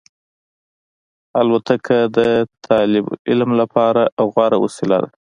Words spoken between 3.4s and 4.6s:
لپاره غوره